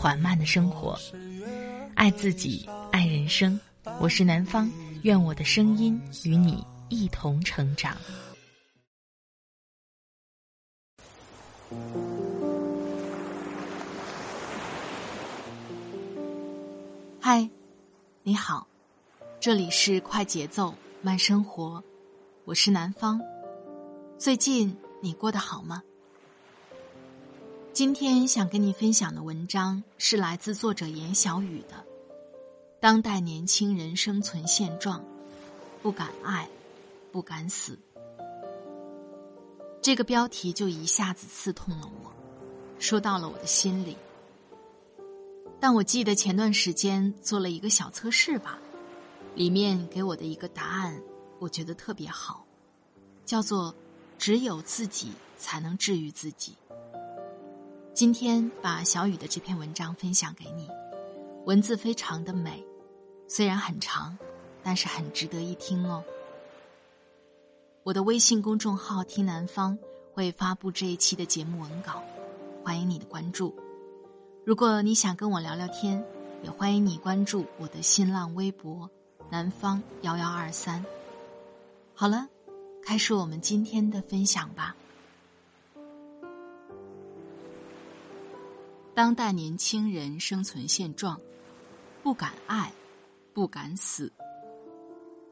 [0.00, 0.98] 缓慢的生活，
[1.94, 3.60] 爱自己，爱人生。
[4.00, 7.94] 我是南方，愿我的声音与你一同成长。
[17.20, 17.46] 嗨，
[18.22, 18.66] 你好，
[19.38, 21.84] 这里是快节奏慢生活，
[22.46, 23.20] 我是南方。
[24.16, 25.82] 最近你过得好吗？
[27.72, 31.76] 今天想跟你分享的文章是来自作者严小雨的
[32.80, 35.04] 《当代年轻人生存现状：
[35.80, 36.48] 不敢爱，
[37.12, 37.78] 不敢死》。
[39.80, 42.12] 这个标题就一下子刺痛了我，
[42.80, 43.96] 说到了我的心里。
[45.60, 48.58] 但我记得前段时间做了一个小测试吧，
[49.36, 51.00] 里面给我的一个答案，
[51.38, 52.44] 我觉得特别好，
[53.24, 53.72] 叫做
[54.18, 56.54] “只有自己才能治愈自己”。
[58.00, 60.66] 今天把小雨的这篇文章分享给你，
[61.44, 62.64] 文字非常的美，
[63.28, 64.16] 虽然很长，
[64.62, 66.02] 但是很值得一听哦。
[67.82, 69.78] 我的微信公众号“听南方”
[70.14, 72.02] 会发布这一期的节目文稿，
[72.64, 73.54] 欢迎你的关注。
[74.46, 76.02] 如果你想跟我聊聊天，
[76.42, 78.90] 也欢迎你关注我的新浪微博
[79.28, 80.82] “南方幺幺二三”。
[81.92, 82.26] 好了，
[82.82, 84.74] 开始我们今天的分享吧。
[89.00, 91.18] 当代年轻人生存现状：
[92.02, 92.70] 不敢爱，
[93.32, 94.12] 不敢死。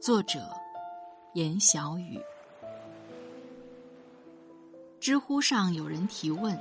[0.00, 0.50] 作者：
[1.34, 2.18] 严小雨。
[4.98, 6.58] 知乎上有人提问：“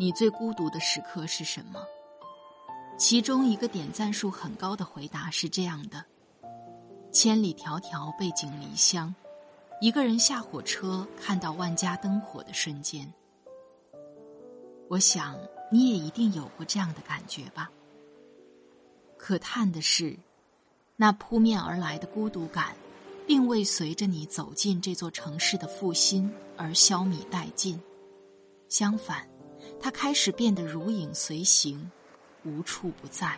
[0.00, 1.84] 你最孤独的时刻是什么？”
[2.96, 6.02] 其中一个点赞数很高的回答是这样的
[7.12, 9.14] ：“千里迢迢背井离乡，
[9.78, 13.12] 一个人下火车，看到万家灯火的瞬间。”
[14.88, 15.38] 我想。
[15.74, 17.68] 你也一定有过这样的感觉吧？
[19.18, 20.16] 可叹的是，
[20.94, 22.76] 那扑面而来的孤独感，
[23.26, 27.76] 并未随着你走进这座城市的复兴而消弭殆尽。
[28.68, 29.28] 相反，
[29.80, 31.90] 它开始变得如影随形，
[32.44, 33.36] 无处不在。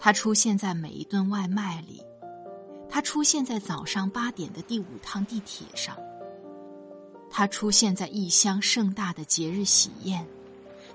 [0.00, 2.02] 它出现在每一顿外卖里，
[2.88, 5.96] 它出现在早上八点的第五趟地铁上，
[7.30, 10.26] 它出现在异乡盛大的节日喜宴。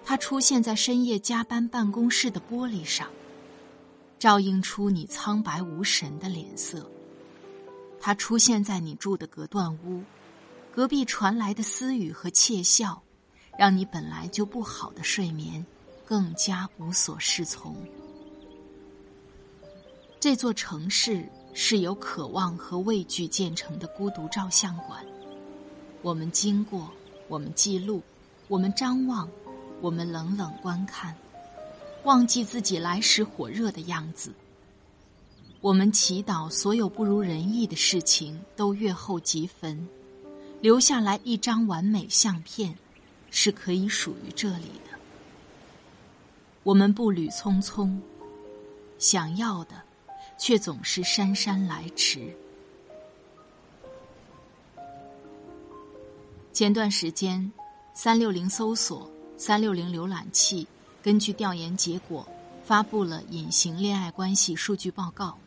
[0.07, 3.09] 它出现在深夜加班办公室的玻璃上，
[4.19, 6.87] 照映出你苍白无神的脸色。
[7.99, 10.03] 它出现在你住的隔断屋，
[10.71, 13.01] 隔壁传来的私语和窃笑，
[13.57, 15.65] 让你本来就不好的睡眠
[16.05, 17.75] 更加无所适从。
[20.19, 25.03] 这座城市是由渴望和畏惧建成的孤独照相馆。
[26.03, 26.91] 我们经过，
[27.27, 28.03] 我们记录，
[28.47, 29.27] 我们张望。
[29.81, 31.15] 我们冷冷观看，
[32.03, 34.33] 忘记自己来时火热的样子。
[35.61, 39.87] 我们祈祷所有不如人意的事情都月后即焚，
[40.61, 42.75] 留下来一张完美相片，
[43.31, 44.97] 是可以属于这里的。
[46.63, 47.95] 我们步履匆匆，
[48.97, 49.75] 想要的
[50.37, 52.35] 却总是姗姗来迟。
[56.53, 57.51] 前段时间，
[57.93, 59.11] 三六零搜索。
[59.45, 60.65] 三六零浏览器
[61.03, 62.27] 根据调研结果
[62.63, 65.37] 发布了隐形恋爱关系数据报告。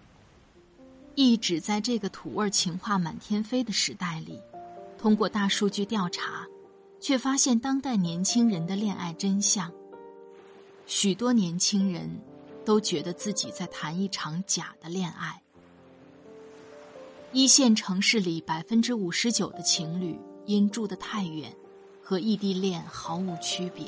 [1.17, 4.39] 意指在这个土味情话满天飞的时代里，
[4.97, 6.47] 通过大数据调查，
[7.01, 9.69] 却发现当代年轻人的恋爱真相。
[10.87, 12.09] 许多年轻人
[12.65, 15.43] 都觉得自己在谈一场假的恋爱。
[17.33, 21.53] 一线城市里百分之五十九的情侣因住得太远。
[22.09, 23.85] 和异地恋毫无区别。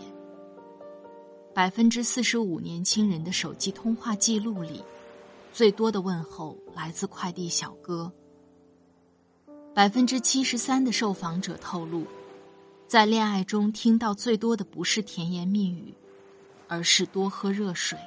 [1.54, 4.84] 百分之四十五年轻人的手机通话记录里，
[5.54, 8.12] 最多的问候来自快递小哥。
[9.74, 12.04] 百分之七十三的受访者透露，
[12.86, 15.94] 在恋爱中听到最多的不是甜言蜜语，
[16.68, 17.98] 而是多喝热水。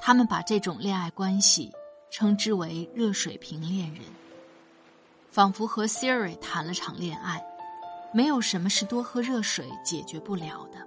[0.00, 1.70] 他们把这种恋爱关系
[2.10, 4.02] 称之为“热水瓶恋人”，
[5.30, 7.40] 仿佛和 Siri 谈了场恋爱。
[8.14, 10.78] 没有什么是多喝热水解决不了的。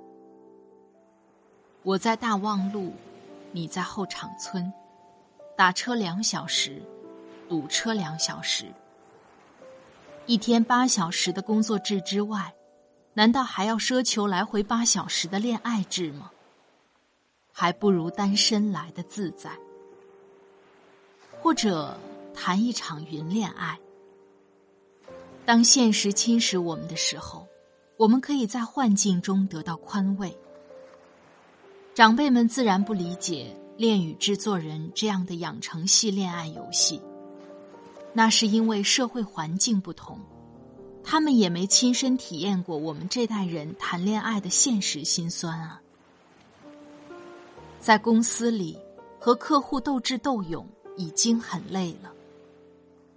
[1.84, 2.94] 我在大望路，
[3.52, 4.72] 你在后场村，
[5.58, 6.82] 打车两小时，
[7.50, 8.66] 堵车两小时。
[10.26, 12.54] 一天八小时的工作制之外，
[13.14, 16.32] 难道还要奢求来回八小时的恋爱制吗？
[17.52, 19.52] 还不如单身来的自在。
[21.42, 21.98] 或者
[22.34, 23.78] 谈一场云恋爱。
[25.48, 27.48] 当现实侵蚀我们的时候，
[27.96, 30.38] 我们可以在幻境中得到宽慰。
[31.96, 37.02] 长辈们自然不理解《恋与制作人》这样的养成系恋爱游戏。
[38.12, 40.20] 那是因为社会环境不同，
[41.02, 45.82] 他们也没亲身体验过我们这代人谈恋爱的现实辛酸啊。
[47.80, 48.78] 在公司里
[49.18, 50.68] 和客户斗智斗勇
[50.98, 52.12] 已经很累了，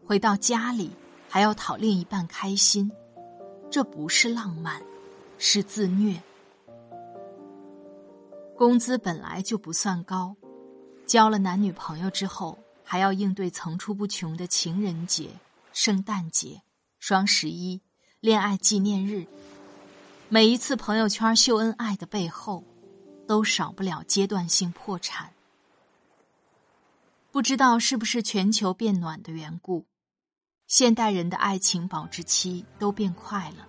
[0.06, 0.92] 回到家里
[1.30, 2.90] 还要讨另一半开心，
[3.70, 4.82] 这不是浪漫，
[5.38, 6.20] 是自虐。
[8.58, 10.34] 工资本来就不算高，
[11.06, 12.58] 交了男女朋友之后。
[12.82, 15.30] 还要应对层出不穷的情人节、
[15.72, 16.60] 圣诞节、
[16.98, 17.80] 双十一、
[18.18, 19.28] 恋爱纪念日，
[20.28, 22.64] 每一次朋友圈秀恩爱的背后，
[23.28, 25.32] 都少不了阶段性破产。
[27.30, 29.86] 不知道是不是全球变暖的缘故，
[30.70, 33.66] 现代人的爱情保质期都变快了。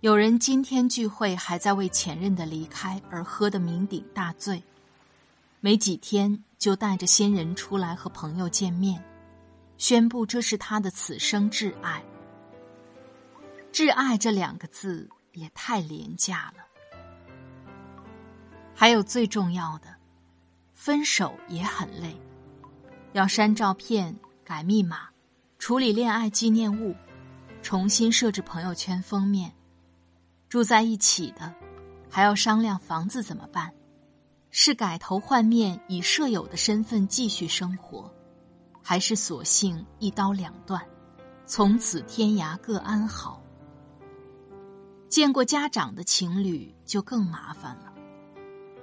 [0.00, 4.62] 有人今天聚会还在为前任的离开而喝得酩酊大醉，
[5.60, 6.44] 没几天。
[6.58, 9.02] 就带着新人出来和朋友见面，
[9.78, 12.04] 宣布这是他的此生挚爱。
[13.72, 16.64] 挚爱这两个字也太廉价了。
[18.72, 19.92] 还有最重要的，
[20.72, 22.16] 分手也很累，
[23.12, 25.08] 要删照片、改密码、
[25.62, 26.92] 处理恋爱纪念物、
[27.62, 29.52] 重新设置朋友圈封面。
[30.48, 31.54] 住在一起的，
[32.10, 33.72] 还要商量房子怎么办。
[34.50, 38.12] 是改头换面以舍友的身份继续生活，
[38.82, 40.84] 还是索性一刀两断，
[41.46, 43.40] 从此天涯各安好？
[45.08, 47.92] 见过家长的情侣就更麻烦了，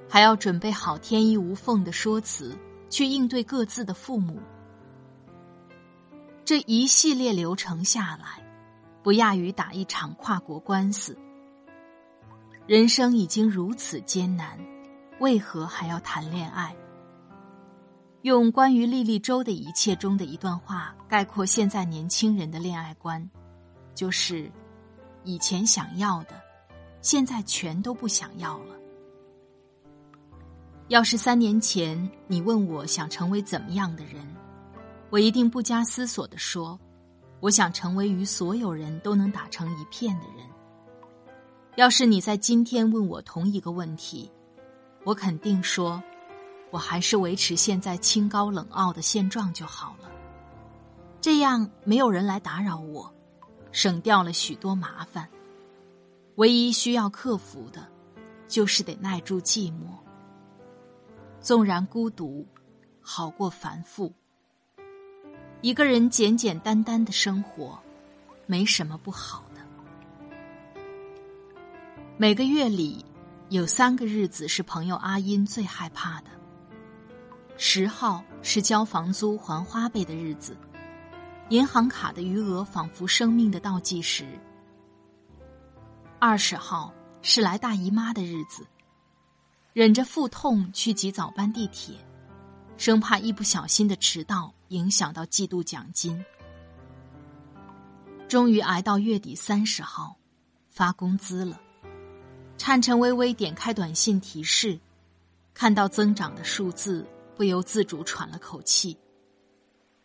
[0.08, 2.58] 还要准备好天衣无缝的说辞
[2.90, 4.40] 去应对各自的父母。
[6.50, 8.44] 这一系列流程下来，
[9.04, 11.16] 不亚于打一场跨国官司。
[12.66, 14.60] 人生已经如此艰难。
[15.20, 16.76] 为何还要谈恋爱？
[18.24, 23.30] 用关于莉莉周的一切中的一段话概括现在年轻人的恋爱观，
[23.94, 24.52] 就是：
[25.24, 26.42] 以前想要的，
[27.00, 28.76] 现在全都不想要了。
[30.88, 34.26] 要是三年前你问我想成为怎么样的人，
[35.10, 36.80] 我一定不加思索地说，
[37.40, 40.46] 我想成为与所有人都能打成一片的人。
[41.76, 44.32] 要是你在今天问我同一个问题，
[45.04, 46.02] 我肯定说，
[46.72, 50.10] 我还是维持现在清高冷傲的现状就好了。
[51.22, 53.12] 这样没有人来打扰我，
[53.72, 55.28] 省掉了许多麻烦。
[56.36, 57.88] 唯一需要克服的，
[58.48, 59.88] 就是得耐住寂寞。
[61.42, 62.48] 纵然孤独，
[63.02, 64.14] 好过繁复。
[65.62, 67.78] 一个人简简单单的生活，
[68.46, 69.62] 没什么不好的。
[72.18, 73.06] 每个月里。
[73.50, 76.30] 有三个日子是朋友阿英最害怕的。
[77.58, 80.56] 十号是交房租还花呗的日子，
[81.50, 84.40] 银行卡的余额仿佛生命的倒计时。
[86.20, 88.68] 二十号是来大姨妈的日子，
[89.74, 91.96] 忍着腹痛去挤早班地铁，
[92.80, 96.24] 生怕一不小心的迟到影响到季度奖金。
[98.26, 100.16] 终于挨到月底三十号，
[100.70, 101.60] 发工资了。
[102.58, 104.80] 颤颤巍巍点开短信提示，
[105.54, 107.06] 看到增长的数字，
[107.36, 108.98] 不由自主喘了口气。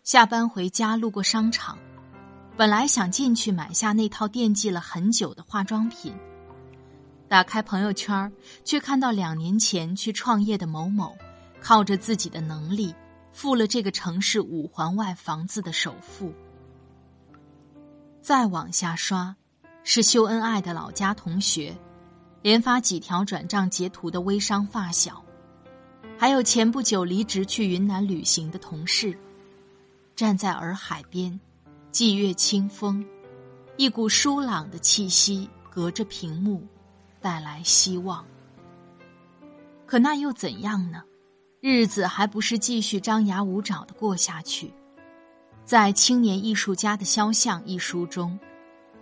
[0.03, 1.79] 下班回家路过商场，
[2.57, 6.13] 本来想进去买下那套惦记了很久的化妆品，
[7.29, 8.33] 打开朋友圈，
[8.65, 11.17] 却看到两年前去创业的某某，
[11.65, 12.95] 靠着自己的能力，
[13.33, 16.31] 付了这个城市五环外房子的首付。
[18.21, 19.35] 再往下刷，
[19.83, 21.75] 是秀恩爱的老家同学。
[22.43, 25.25] 连发几条转账截图的微商发小，
[26.19, 29.19] 还有前不久离职去云南旅行的同事，
[30.15, 31.41] 站在洱海边，
[31.91, 33.03] 霁月清风，
[33.79, 36.63] 一股舒朗的气息隔着屏幕，
[37.23, 38.23] 带来希望。
[39.87, 41.03] 可那又怎样呢？
[41.67, 44.71] 日子还不是继续张牙舞爪的过下去。
[45.65, 48.39] 在《青年艺术家的肖像》一书中，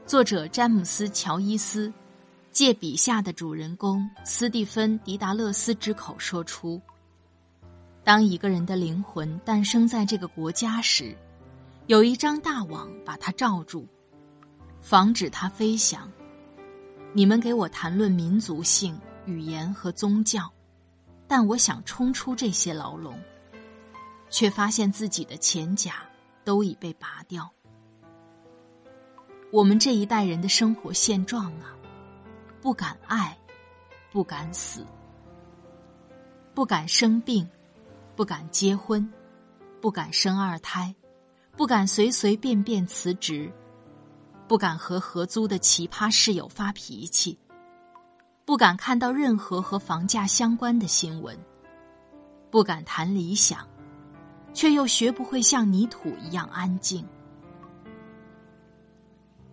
[0.06, 1.92] 作者詹姆斯·乔伊斯。
[2.52, 6.80] 借笔下的主人公斯蒂芬·迪达勒斯之口说出
[8.04, 11.16] ：“当一个人的灵魂诞生在这个国家时，
[11.88, 13.84] 有一张大网把它罩住，
[14.80, 16.08] 防止它飞翔。
[17.12, 20.48] 你们给我谈论民族性、语言和宗教，
[21.34, 23.18] 但我想冲出这些牢笼，
[24.28, 26.06] 却发现自己的前甲
[26.44, 27.50] 都已被拔掉。
[29.50, 31.74] 我们这一代人的生活现状啊！”
[32.60, 33.34] 不敢爱，
[34.10, 34.84] 不敢死，
[36.52, 37.48] 不敢生病，
[38.14, 39.10] 不敢结婚，
[39.80, 40.94] 不敢生二胎，
[41.56, 43.50] 不敢随随便便辞职，
[44.46, 47.38] 不敢和合租的奇葩室友发脾气，
[48.52, 51.34] 不敢看到任何和房价相关的新闻，
[52.50, 53.66] 不敢谈理想，
[54.52, 57.02] 却又学不会像泥土一样安静。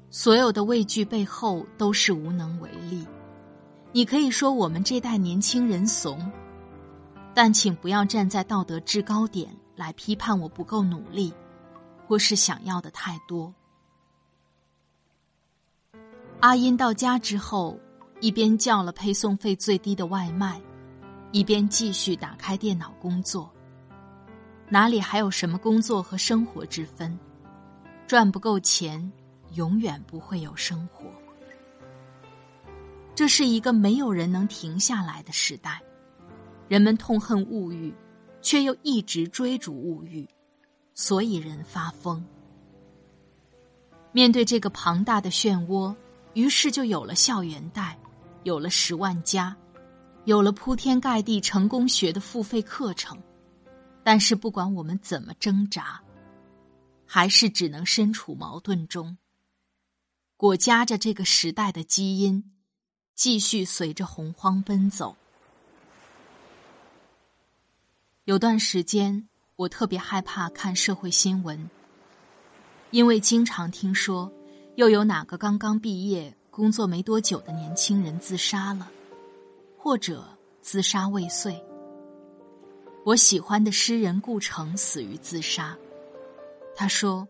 [0.10, 3.08] 所有的畏惧背后都是无能为力。
[3.94, 6.30] 你可以说我们这代年轻人怂，
[7.34, 11.34] 但请不要站在道德制高点来批判我不够努力，
[12.06, 13.54] 或是想要的太多。
[16.42, 17.80] 阿音到家之后，
[18.20, 20.62] 一边叫了配送费最低的外卖，
[21.32, 23.52] 一边继续打开电脑工作。
[24.70, 27.18] 哪里还有什么工作和生活之分？
[28.08, 29.12] 赚不够钱。
[29.56, 31.06] 永远不会有生活。
[33.16, 35.82] 这是一个没有人能停下来的时代，
[36.68, 37.92] 人们痛恨物欲，
[38.44, 40.30] 却又一直追逐物欲，
[40.94, 42.24] 所以人发疯。
[44.12, 45.96] 面对这个庞大的漩涡，
[46.36, 47.98] 于是就有了校园贷，
[48.44, 49.56] 有了十万加，
[50.26, 53.18] 有了铺天盖地成功学的付费课程。
[54.04, 56.02] 但是不管我们怎么挣扎，
[57.06, 59.18] 还是只能身处矛盾中。
[60.38, 62.52] 裹夹着这个时代的基因，
[63.14, 65.16] 继续随着洪荒奔走。
[68.24, 69.28] 有段时间，
[69.58, 71.70] 我特别害怕看社会新闻，
[72.92, 74.32] 因为经常听说
[74.76, 78.92] 又有哪个刚刚毕业、工作没多久的年轻人自杀了，
[79.78, 80.28] 或者
[80.62, 81.58] 自杀未遂。
[83.06, 85.78] 我喜欢的诗人顾城死于自杀，
[86.76, 87.26] 他说：“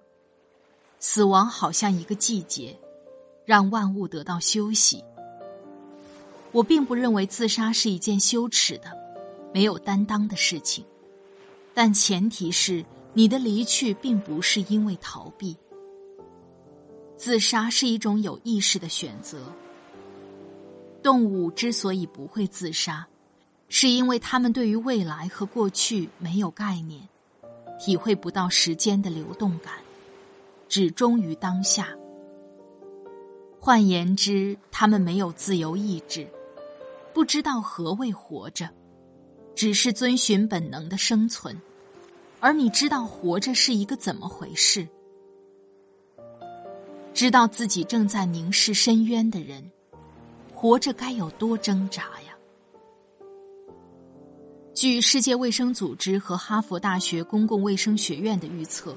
[0.98, 2.76] 死亡好像一个季节。”
[3.46, 5.04] 让万物得到休息。
[6.52, 8.98] 我并不认为自杀是一件羞耻的、
[9.54, 10.84] 没有担当的事情，
[11.76, 12.84] 但前提是
[13.14, 15.56] 你的离去并不是因为逃避。
[17.20, 19.40] 自杀是一种有意识的选择。
[21.04, 23.06] 动物之所以不会自杀，
[23.68, 27.02] 是因为它们对于未来和过去没有概念，
[27.78, 29.74] 体会不到时间的流动感，
[30.70, 31.90] 只忠于当下。
[33.60, 36.26] 换言之，他们没有自由意志，
[37.14, 38.70] 不知道何谓活着，
[39.56, 41.62] 只是遵循本能的生存。
[42.40, 44.88] 而你知道活着是一个怎么回事？
[47.20, 49.62] 知道自己正在凝视深渊的人，
[50.54, 52.34] 活着该有多挣扎呀？
[54.74, 58.96] 据世界卫生组织和哈佛大学公共卫生学院的预测，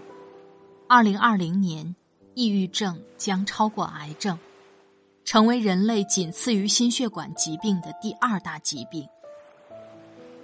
[0.89, 1.97] 二零二零年，
[2.35, 4.39] 抑郁症将超过癌症。
[5.25, 9.05] 成为人类仅次于心血管疾病的第二大疾病。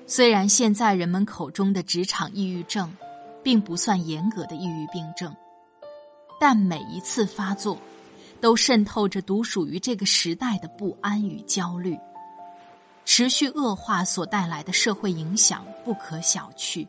[0.04, 2.92] 虽然现在人们口中的职场抑郁症，
[3.40, 5.32] 并不算严格的抑郁病症，
[6.40, 7.78] 但每一次发作，
[8.40, 11.98] 都渗透着独属于这个时代的不安与焦虑，
[13.04, 16.86] 持续恶化所带来的社会影响不可小觑。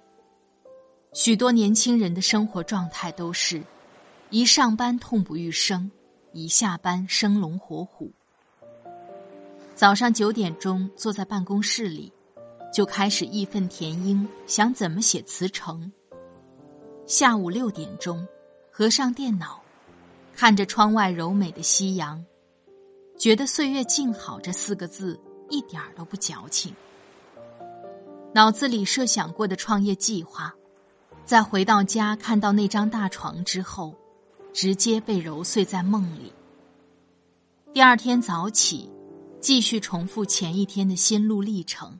[1.14, 3.64] 许多年轻人的生活状态都是，
[4.30, 5.90] 一上班痛不欲生。
[6.32, 8.12] 一下班生龙活虎，
[9.74, 12.14] 早上九点钟坐在办公室里，
[12.72, 15.92] 就开始义愤填膺，想怎么写辞呈。
[17.08, 18.24] 下午六点钟，
[18.80, 19.62] 合上电脑，
[20.34, 22.24] 看着窗外柔美的夕阳，
[23.18, 25.20] 觉得“岁月静好”这四个字
[25.50, 26.74] 一点儿都不矫情。
[28.34, 30.56] 脑子里设想过的创业计划，
[31.26, 33.94] 在回到家看到那张大床之后。
[34.54, 36.32] 直接被揉碎在梦里。
[37.74, 38.90] 第二天早起，
[39.42, 42.00] 继续重复前一天的心路历程，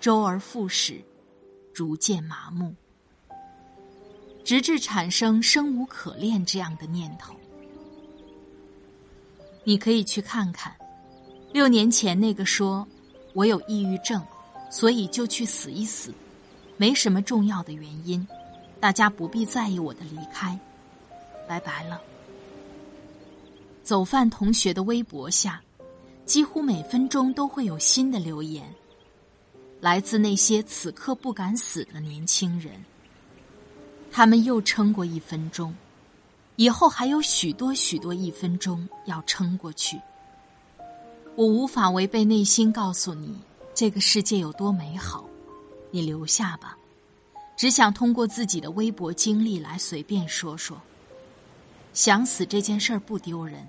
[0.00, 1.04] 周而复始，
[1.74, 2.74] 逐渐麻木，
[4.48, 7.34] 直至产生生无可恋这样的念头。
[9.62, 10.74] 你可以去看看，
[11.52, 12.88] 六年前那个说
[13.36, 14.24] “我有抑郁症，
[14.70, 16.14] 所以就去死一死”，
[16.78, 18.26] 没什么重要的原因，
[18.80, 20.58] 大家不必在意我的离开。
[21.46, 22.00] 拜拜了。
[23.82, 25.60] 走饭同学的微博下，
[26.24, 28.64] 几乎每分钟都会有新的留言，
[29.82, 32.72] 来自那些此刻不敢死的年轻人。
[34.18, 35.72] 他们又撑过一分钟，
[36.56, 39.96] 以后还有许多许多一分钟要撑过去。
[41.36, 43.32] 我无法违背内心告诉你，
[43.76, 45.24] 这个世界有多美好，
[45.92, 46.76] 你留下吧。
[47.56, 50.76] 只想通过自己的微薄经历来随便说说。
[51.92, 53.64] 想死这件事儿不丢人。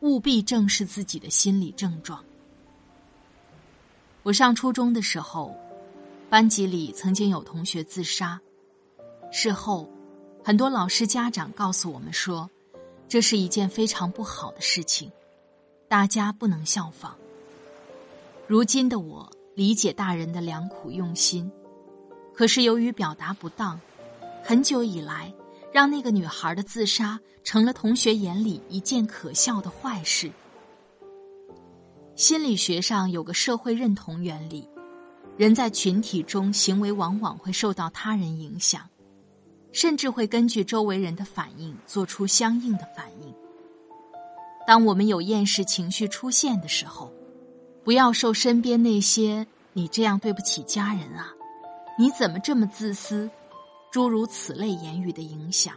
[0.00, 2.22] 务必正视自己的心理症状。
[4.22, 5.56] 我上初中的时候，
[6.28, 8.38] 班级里曾经有同学自杀。
[9.30, 9.88] 事后，
[10.44, 12.48] 很多老师、家长告诉我们说，
[13.08, 15.10] 这是一件非常不好的事情，
[15.88, 17.16] 大家不能效仿。
[18.46, 21.50] 如今的我理解大人的良苦用心，
[22.34, 23.80] 可是由于表达不当，
[24.42, 25.32] 很久以来。
[25.70, 30.32] 让那个女孩的自杀成了同学眼里一件可笑的坏事。
[32.16, 34.66] 心理学上有个社会认同原理，
[35.36, 38.88] 人在群体中行为往往会受到他人影响，
[39.80, 43.32] 甚至会根据周围人的反应做出相应的反应。
[44.66, 47.12] 当我们有厌世情绪出现的时候，
[47.84, 51.32] 不要受身边那些“你这样对不起家人啊，
[51.96, 53.30] 你怎么这么自私”。
[53.92, 55.76] 诸如此类言语的影响，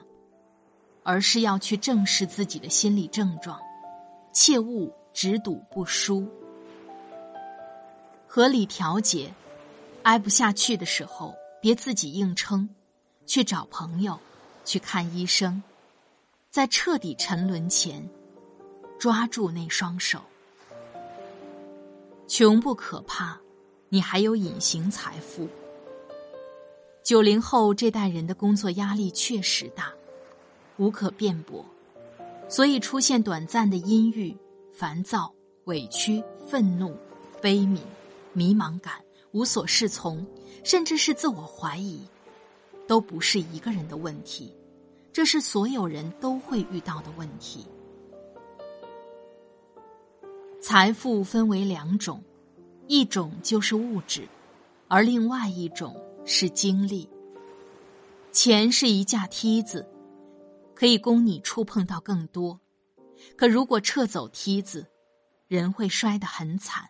[1.03, 3.60] 而是要去正视自己的心理症状，
[4.34, 6.27] 切勿只赌不输。
[8.25, 9.31] 合理调节，
[10.01, 12.67] 挨不下去的时候，别自己硬撑，
[13.32, 14.20] 去找朋友，
[14.66, 15.64] 去看医生，
[16.50, 18.06] 在彻底沉沦前，
[19.00, 20.20] 抓住那双手。
[22.28, 23.40] 穷不可怕，
[23.88, 25.48] 你还有隐形财富。
[27.02, 29.94] 九零后这代人的工作压力确实大，
[30.76, 31.64] 无可辩驳，
[32.50, 34.36] 所以出现短暂的阴郁、
[34.74, 35.34] 烦躁、
[35.64, 36.94] 委屈、愤怒、
[37.42, 37.80] 悲悯、
[38.34, 38.96] 迷茫感、
[39.32, 40.28] 无所适从，
[40.66, 42.02] 甚至是自我怀疑，
[42.91, 44.54] 都不是一个人的问题，
[45.13, 47.65] 这是所有人都会遇到的问题。
[50.62, 52.21] 财富分为两种，
[52.88, 54.27] 一种就是物质，
[54.89, 55.95] 而另外一种。
[56.25, 57.10] 是经历。
[58.34, 59.89] 钱是一架梯子，
[60.75, 62.60] 可以供你触碰到更多。
[63.38, 64.86] 可如果撤走梯子，
[65.47, 66.89] 人会摔得很惨。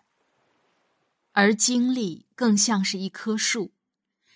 [1.30, 3.70] 而经历更像是一棵树，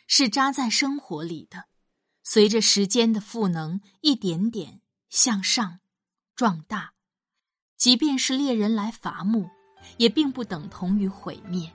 [0.07, 1.65] 是扎在生活里的，
[2.23, 5.81] 随着时间的赋能，一点点向上
[6.35, 6.93] 壮大。
[7.77, 9.51] 即便是猎人来伐木，
[9.99, 11.71] 也并不等同于毁灭。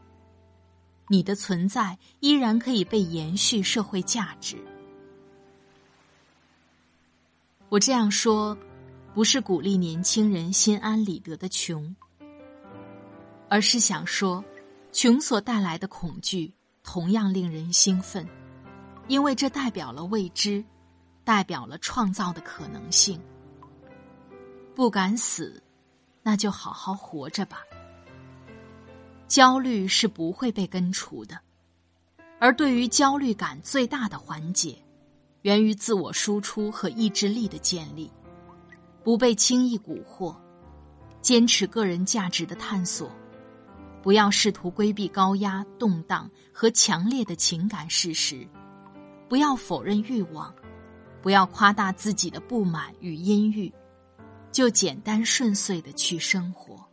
[1.08, 4.58] 你的存在依然可以被延续社会价值。
[7.70, 8.58] 我这样说，
[9.14, 11.96] 不是鼓励年轻人心安理得的穷，
[13.50, 14.44] 而是想说，
[14.92, 18.28] 穷所带来的恐惧同样令人兴奋，
[19.08, 20.64] 因为这代表了未知，
[21.24, 23.22] 代表了创造的可能性。
[24.74, 25.62] 不敢死，
[26.24, 27.60] 那就好好活着吧。
[29.28, 31.40] 焦虑是不会被根除的，
[32.40, 34.78] 而对于焦虑感最大的缓解，
[35.44, 38.12] 源于自我输出和意志力的建立，
[39.04, 40.36] 不被轻易蛊惑，
[41.22, 43.10] 坚持个人价值的探索，
[44.02, 48.48] 不要试图规避高压、动荡和强烈的情感事实，
[49.30, 50.54] 不要否认欲望，
[51.22, 53.72] 不要夸大自己的不满与阴郁，
[54.52, 56.84] 就简单顺遂的去生活。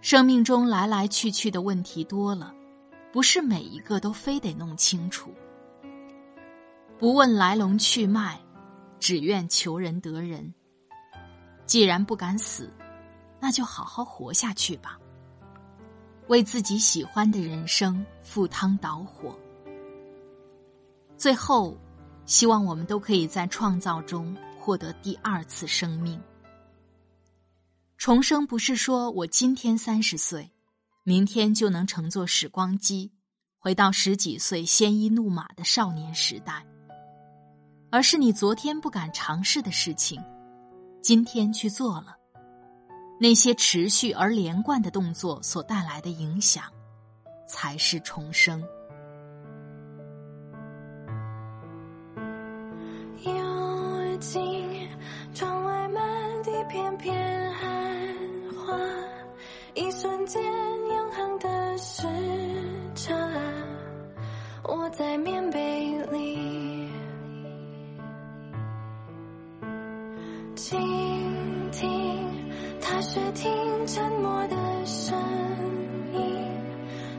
[0.00, 2.54] 生命中来来去去的问题多了，
[3.12, 5.32] 不是每一个都非得弄清楚。
[6.98, 8.40] 不问来龙去脉，
[8.98, 10.54] 只愿求人得人。
[11.66, 12.70] 既然不敢死，
[13.40, 14.98] 那就好好活下去吧。
[16.28, 19.38] 为自己喜欢的人生赴汤蹈火。
[21.16, 21.76] 最后，
[22.26, 26.20] 希望我们都可以在创造中获得第二次生命。
[27.96, 30.50] 重生不是说我今天三十岁，
[31.02, 33.12] 明天就能乘坐时光机，
[33.58, 36.66] 回到十几岁鲜衣怒马的少年时代，
[37.90, 40.22] 而是你昨天不敢尝试的事情，
[41.00, 42.16] 今天去做了，
[43.24, 46.64] 那些持续而连贯的动作所带来的影响，
[47.48, 48.62] 才是重生。
[53.24, 54.86] 又进
[55.32, 58.14] 窗外满地片片寒
[58.58, 58.78] 花。
[59.72, 62.06] 一瞬间，永恒的时
[62.94, 63.16] 差，
[64.64, 66.90] 我在棉被里
[70.54, 70.78] 倾
[71.72, 72.43] 听
[72.84, 75.18] 他大雪听沉默的声
[76.12, 76.20] 音，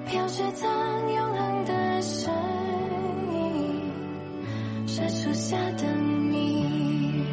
[0.05, 0.69] 飘雪藏
[1.11, 2.31] 永恒的声
[3.33, 7.25] 音，是初夏的你。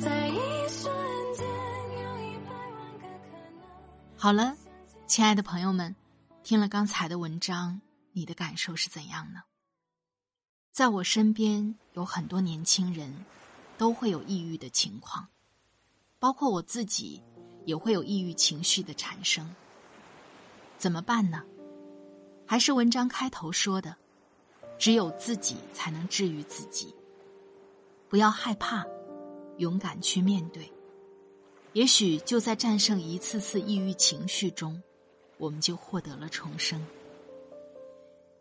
[0.00, 0.38] 在一
[0.68, 0.94] 瞬
[1.34, 3.66] 间，有一百万个可能。
[4.16, 4.56] 好了，
[5.08, 5.96] 亲爱的朋友们，
[6.44, 7.80] 听了刚才的文章，
[8.12, 9.40] 你的感受是怎样呢？
[10.72, 13.26] 在我身边有很多年轻人，
[13.76, 15.26] 都会有抑郁的情况，
[16.26, 17.22] 包括我自己
[17.66, 19.48] 也会有抑郁情绪的产生。
[20.76, 21.44] 怎么办呢？
[22.44, 23.94] 还是文章开头说的，
[24.76, 26.92] 只有自己才能治愈自己。
[28.08, 28.84] 不要害怕，
[29.58, 30.68] 勇敢去面对。
[31.74, 34.82] 也许就在战胜一次次抑郁情绪中，
[35.38, 36.84] 我们就获得了重生。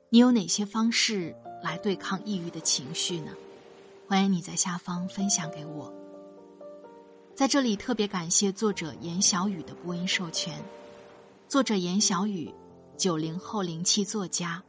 [0.10, 3.32] 你有哪些方式来对抗抑郁的情绪呢？
[4.08, 5.94] 欢迎你在下方分享给我。
[7.36, 10.58] 在这里特别感谢作者严小雨的播音授权。
[11.50, 12.50] 作者严小雨，
[12.96, 14.64] 九零后灵气作家，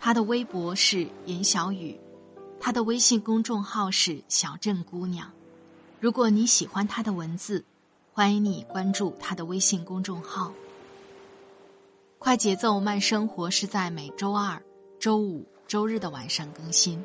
[0.00, 1.96] 他的微博是严小雨，
[2.58, 5.30] 他的微信公众号是小镇姑娘。
[6.00, 7.64] 如果你喜欢他的文字，
[8.12, 10.52] 欢迎你关注他的微信公众号。
[12.18, 14.60] 快节奏慢生活是在每周二、
[14.98, 17.04] 周五、周日的晚上更新。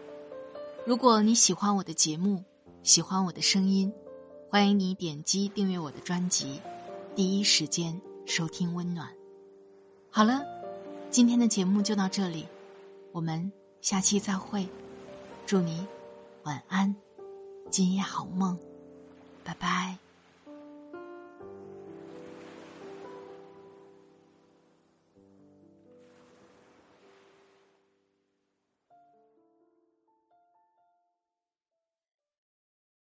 [0.83, 2.43] 如果你喜欢我的节目，
[2.81, 3.93] 喜欢我的声音，
[4.55, 6.61] 欢迎你点击订阅我的专辑，
[7.13, 9.05] 第一时间收听温暖。
[10.09, 10.45] 好了，
[11.11, 12.47] 今天的节目就到这里，
[13.11, 14.65] 我们下期再会。
[15.45, 15.85] 祝你
[16.43, 16.95] 晚安，
[17.69, 18.57] 今夜好梦，
[19.43, 20.04] 拜拜。